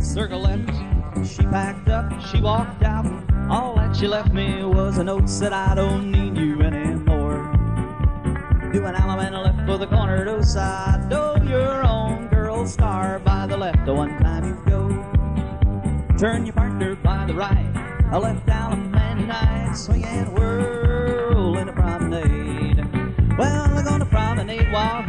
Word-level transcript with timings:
Circle 0.00 0.40
left, 0.40 0.70
she 1.26 1.42
packed 1.42 1.88
up, 1.88 2.12
she 2.26 2.40
walked 2.40 2.82
out. 2.82 3.06
All 3.50 3.74
that 3.76 3.96
she 3.96 4.06
left 4.06 4.32
me 4.32 4.62
was 4.64 4.98
a 4.98 5.04
note 5.04 5.28
said 5.28 5.52
I 5.52 5.74
don't 5.74 6.10
need 6.10 6.36
you 6.36 6.62
anymore. 6.62 7.50
Do 8.72 8.84
an 8.84 8.94
allemande 8.94 9.42
left 9.42 9.66
for 9.66 9.78
the 9.78 9.86
corner, 9.86 10.24
do-si-do 10.24 11.48
your 11.48 11.84
own 11.86 12.28
girl 12.28 12.66
star 12.66 13.18
by 13.20 13.46
the 13.46 13.56
left. 13.56 13.84
The 13.86 13.94
one 13.94 14.18
time 14.18 14.44
you 14.44 14.62
go, 14.66 14.88
turn 16.18 16.44
your 16.46 16.54
partner 16.54 16.94
by 16.96 17.24
the 17.26 17.34
right. 17.34 17.72
A 18.12 18.18
left 18.18 18.46
allemande 18.46 19.26
night, 19.26 19.74
swing 19.74 20.04
and 20.04 20.32
whirl 20.32 21.56
in 21.58 21.68
a 21.68 21.72
promenade. 21.72 22.86
Well, 23.38 23.62
I'm 23.64 23.84
gonna 23.84 24.06
promenade 24.06 24.70
Wahoo, 24.72 25.07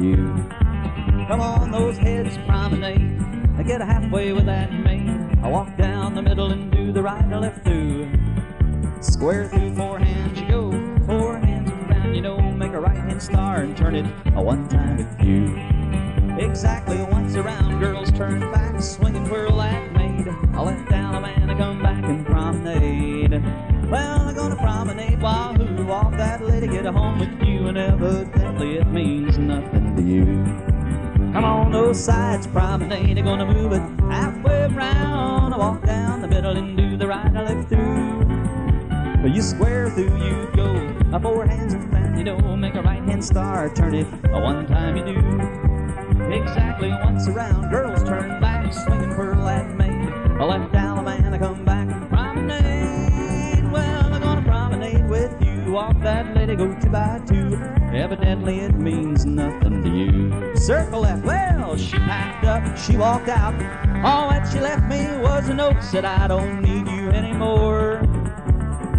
you. 0.00 0.16
Come 1.28 1.40
on, 1.40 1.70
those 1.70 1.96
heads 1.96 2.36
promenade. 2.46 3.20
I 3.56 3.62
get 3.62 3.80
halfway 3.80 4.32
with 4.32 4.46
that 4.46 4.72
maid. 4.72 5.08
I 5.42 5.48
walk 5.48 5.76
down 5.76 6.14
the 6.14 6.22
middle 6.22 6.50
and 6.50 6.72
do 6.72 6.92
the 6.92 7.02
right 7.02 7.22
and 7.22 7.40
left 7.40 7.62
through. 7.64 8.10
Square 9.00 9.48
through 9.48 9.74
four 9.74 9.98
hands 9.98 10.40
you 10.40 10.48
go, 10.48 10.70
four 11.06 11.38
hands 11.38 11.70
around, 11.70 12.14
you 12.14 12.22
know, 12.22 12.40
make 12.40 12.72
a 12.72 12.80
right 12.80 12.96
hand 12.96 13.22
star 13.22 13.60
and 13.62 13.76
turn 13.76 13.94
it 13.94 14.06
a 14.34 14.42
one 14.42 14.68
time 14.68 14.96
with 14.96 15.26
you. 15.26 15.56
Exactly 16.38 17.02
once 17.04 17.36
around, 17.36 17.80
girls 17.80 18.10
turn 18.12 18.40
back, 18.52 18.82
swing 18.82 19.16
and 19.16 19.30
whirl 19.30 19.56
that 19.58 19.92
maid. 19.92 20.28
I 20.54 20.62
let 20.62 20.88
down 20.88 21.14
a 21.14 21.20
man, 21.20 21.50
Alabama, 21.50 21.58
come 21.58 21.82
back 21.82 22.04
and 22.04 22.26
promenade. 22.26 23.42
Well, 23.90 24.28
I'm 24.28 24.34
gonna 24.34 24.56
promenade 24.56 25.20
while 25.20 25.54
Wahoo, 25.54 25.84
walk 25.86 26.12
that 26.12 26.44
lady, 26.44 26.68
get 26.68 26.86
a 26.86 26.92
home 26.92 27.18
with 27.18 27.42
you, 27.42 27.66
and 27.66 27.76
evidently 27.76 28.76
it 28.76 28.86
means 28.86 29.36
nothing 29.38 29.79
to 30.00 30.06
you. 30.06 30.24
Come 31.32 31.44
on, 31.44 31.72
those 31.72 32.02
sides 32.02 32.46
promenade, 32.46 33.18
I'm 33.18 33.24
gonna 33.24 33.46
move 33.46 33.72
it 33.72 33.82
halfway 34.10 34.64
around. 34.64 35.52
I 35.52 35.58
walk 35.58 35.84
down 35.84 36.22
the 36.22 36.28
middle 36.28 36.56
and 36.56 36.76
do 36.76 36.96
the 36.96 37.06
right, 37.06 37.34
I 37.36 37.42
left 37.42 37.68
through. 37.68 38.24
But 39.22 39.34
you 39.34 39.42
square 39.42 39.90
through, 39.90 40.16
you 40.24 40.50
go. 40.54 40.72
My 41.10 41.20
four 41.20 41.46
hands 41.46 41.74
around, 41.74 42.18
you 42.18 42.24
know, 42.24 42.56
make 42.56 42.74
a 42.74 42.82
right 42.82 43.02
hand 43.02 43.24
star, 43.24 43.68
turn 43.74 43.94
it 43.94 44.06
one 44.30 44.66
time 44.66 44.96
you 44.96 45.04
do. 45.04 46.32
Exactly 46.32 46.88
once 46.88 47.28
around, 47.28 47.70
girls 47.70 48.02
turn 48.02 48.40
back, 48.40 48.72
swinging 48.72 49.10
whirl 49.16 49.44
that 49.44 49.76
maid. 49.76 50.08
I 50.40 50.44
left 50.44 50.72
allemande, 50.72 51.38
come 51.38 51.64
back 51.64 51.88
and 51.90 52.08
promenade. 52.08 53.70
Well, 53.70 54.12
I'm 54.12 54.20
gonna 54.22 54.42
promenade 54.42 55.08
with 55.08 55.36
you, 55.42 55.72
walk 55.72 56.00
that 56.00 56.19
go 56.56 56.74
two 56.80 56.90
by 56.90 57.20
two. 57.26 57.56
Evidently 57.92 58.60
it 58.60 58.74
means 58.74 59.26
nothing 59.26 59.82
to 59.82 59.88
you. 59.88 60.56
Circle 60.56 61.00
left, 61.00 61.24
well, 61.24 61.76
she 61.76 61.96
packed 61.96 62.44
up, 62.44 62.76
she 62.78 62.96
walked 62.96 63.28
out. 63.28 63.54
All 64.04 64.30
that 64.30 64.50
she 64.52 64.60
left 64.60 64.88
me 64.88 65.06
was 65.20 65.48
a 65.48 65.54
note 65.54 65.82
said 65.82 66.04
I 66.04 66.26
don't 66.28 66.62
need 66.62 66.86
you 66.88 67.10
anymore. 67.10 68.00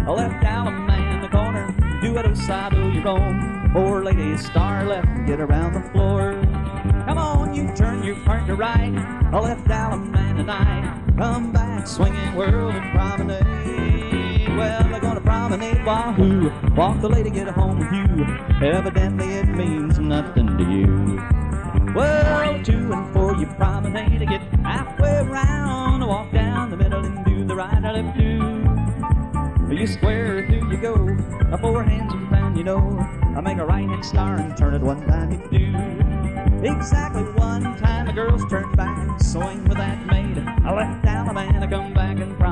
I 0.06 0.10
left 0.10 0.44
allemande 0.44 1.14
in 1.14 1.20
the 1.22 1.28
corner, 1.28 1.74
do 2.00 2.16
it 2.18 2.36
side 2.36 2.74
of 2.74 2.94
your 2.94 3.08
own. 3.08 3.70
Poor 3.72 4.04
lady, 4.04 4.36
star 4.36 4.84
left, 4.84 5.08
get 5.26 5.40
around 5.40 5.74
the 5.74 5.82
floor. 5.90 6.32
Come 7.06 7.18
on, 7.18 7.54
you 7.54 7.72
turn 7.74 8.02
your 8.02 8.16
partner 8.24 8.54
right. 8.56 8.94
I 9.32 9.38
left 9.38 9.66
allemande 9.66 10.36
tonight. 10.36 11.02
Come 11.16 11.52
back, 11.52 11.86
swinging, 11.86 12.34
whirl, 12.34 12.70
and 12.70 12.92
promenade. 12.92 14.56
Well, 14.56 14.88
they're 14.88 15.00
promenade 15.52 15.84
Wahoo. 15.84 16.50
Walk 16.74 17.02
the 17.02 17.08
lady, 17.10 17.28
get 17.28 17.46
home 17.48 17.78
with 17.78 17.92
you. 17.92 18.24
Evidently, 18.66 19.34
it 19.34 19.48
means 19.48 19.98
nothing 19.98 20.56
to 20.56 20.64
you. 20.64 21.92
Well, 21.94 22.64
two 22.64 22.90
and 22.90 23.12
four, 23.12 23.36
you 23.36 23.44
promenade 23.44 24.18
to 24.20 24.24
get 24.24 24.40
halfway 24.64 25.18
around. 25.18 26.06
Walk 26.06 26.32
down 26.32 26.70
the 26.70 26.78
middle 26.78 27.04
and 27.04 27.22
do 27.26 27.44
the 27.44 27.54
right, 27.54 27.84
I 27.84 27.92
left 27.92 28.18
two. 28.18 29.74
You 29.74 29.86
square 29.86 30.46
through, 30.46 30.70
you 30.70 30.78
go. 30.78 30.94
A 31.52 31.58
four 31.58 31.82
hands 31.82 32.14
around, 32.14 32.56
you 32.56 32.64
know. 32.64 32.98
I 33.36 33.42
make 33.42 33.58
a 33.58 33.66
right 33.66 33.86
hand 33.86 34.02
star 34.06 34.36
and 34.36 34.56
turn 34.56 34.72
it 34.72 34.80
one 34.80 35.06
time, 35.06 35.32
you 35.32 35.58
do. 35.58 36.66
Exactly 36.66 37.24
one 37.34 37.76
time 37.76 38.06
the 38.06 38.12
girls 38.14 38.42
turn 38.48 38.72
back, 38.72 39.20
swing 39.20 39.64
with 39.64 39.76
that 39.76 40.06
maid. 40.06 40.38
I 40.38 40.74
left 40.74 41.04
man, 41.34 41.62
I 41.62 41.66
come 41.66 41.94
back 41.94 42.18
and 42.18 42.38
promenade. 42.38 42.51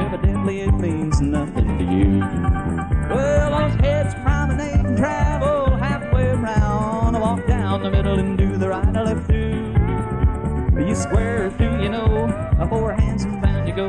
Evidently 0.00 0.60
it 0.62 0.72
means 0.72 1.20
nothing 1.20 1.78
to 1.78 1.84
you. 1.84 2.20
Well, 3.10 3.68
those 3.68 3.80
heads 3.80 4.14
promenade 4.22 4.86
and 4.86 4.96
travel 4.96 5.76
halfway 5.76 6.28
around. 6.28 7.16
I 7.16 7.18
walk 7.18 7.46
down 7.46 7.82
the 7.82 7.90
middle 7.90 8.18
and 8.18 8.36
do 8.38 8.56
the 8.56 8.68
right, 8.68 8.96
I 8.96 9.02
left 9.02 9.26
through. 9.26 9.74
You 10.86 10.94
square 10.96 11.50
through, 11.52 11.82
you 11.82 11.88
know, 11.88 12.26
a 12.58 12.66
four 12.68 12.92
hands 12.92 13.24
and 13.24 13.40
bound 13.40 13.68
you 13.68 13.74
go. 13.74 13.88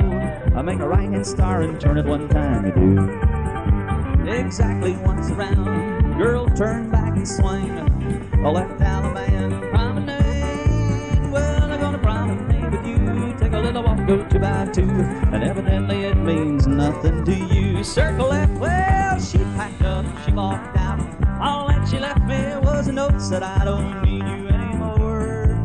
I 0.55 0.61
make 0.61 0.79
a 0.79 0.87
right 0.87 1.09
hand 1.09 1.25
star 1.25 1.61
and 1.61 1.79
turn 1.81 1.97
it 1.97 2.05
one 2.05 2.29
time, 2.29 2.65
you 2.65 2.71
do. 2.71 4.29
Exactly 4.31 4.93
once 4.97 5.29
around, 5.31 6.17
girl 6.17 6.47
turn 6.47 6.89
back 6.89 7.15
and 7.17 7.27
swing. 7.27 7.69
A 8.45 8.51
left 8.51 8.79
allemande 8.79 9.69
promenade. 9.71 11.31
Well, 11.31 11.63
I'm 11.63 11.79
gonna 11.79 11.97
promenade 11.97 12.71
with 12.71 12.85
you. 12.85 13.35
Take 13.37 13.53
a 13.53 13.59
little 13.59 13.83
walk, 13.83 14.05
go 14.07 14.23
two 14.29 14.39
by 14.39 14.65
two, 14.71 14.83
and 14.83 15.43
evidently 15.43 15.92
nothing 16.83 17.23
to 17.23 17.33
you. 17.33 17.81
Circle 17.83 18.27
left, 18.27 18.59
well, 18.59 19.19
she 19.19 19.37
packed 19.55 19.81
up, 19.83 20.05
she 20.25 20.33
walked 20.33 20.75
out. 20.75 20.99
All 21.41 21.67
that 21.69 21.87
she 21.87 21.97
left 21.97 22.23
me 22.23 22.41
was 22.61 22.89
a 22.89 22.91
note 22.91 23.19
that 23.29 23.41
I 23.41 23.63
don't 23.63 24.01
need 24.01 24.23
you 24.23 24.47
anymore. 24.49 25.55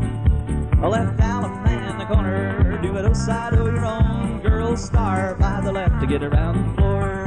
I 0.80 0.86
left 0.86 1.18
allemande 1.18 1.90
in 1.90 1.98
the 1.98 2.04
corner, 2.04 2.78
do 2.80 2.96
it 2.96 3.16
side 3.16 3.54
of 3.54 3.66
your 3.66 3.84
own. 3.84 4.40
Girl 4.42 4.76
star 4.76 5.34
by 5.34 5.60
the 5.60 5.72
left 5.72 6.00
to 6.00 6.06
get 6.06 6.22
around 6.22 6.54
the 6.56 6.74
floor. 6.74 7.26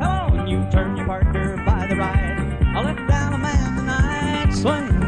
Come 0.00 0.38
on, 0.40 0.48
you 0.48 0.66
turn 0.72 0.96
your 0.96 1.04
partner 1.04 1.62
by 1.66 1.86
the 1.86 1.96
right. 1.96 2.38
I 2.76 2.82
left 2.82 3.00
allemande 3.00 3.76
tonight, 3.76 4.54
swing 4.54 4.88
whirl 4.88 4.88
in 4.88 4.98
the 4.98 4.98
promenade. 4.98 5.07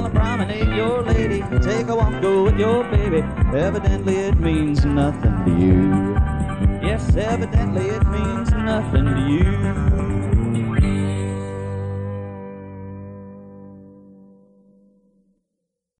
Well, 0.00 0.08
I 0.08 0.14
promenade 0.14 0.74
your 0.74 1.02
lady, 1.02 1.42
take 1.60 1.88
a 1.88 1.94
walk, 1.94 2.22
go 2.22 2.44
with 2.44 2.58
your 2.58 2.84
baby. 2.84 3.18
Evidently 3.54 4.16
it 4.16 4.40
means 4.40 4.82
nothing 4.82 5.44
to 5.44 5.50
you. 5.50 6.14
Yes, 6.80 7.14
evidently 7.14 7.88
it 7.88 8.06
means 8.06 8.50
nothing 8.50 9.04
to 9.04 9.20
you. 9.28 10.09